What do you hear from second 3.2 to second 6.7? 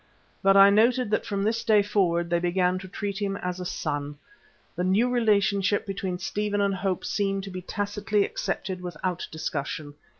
him as a son. The new relationship between Stephen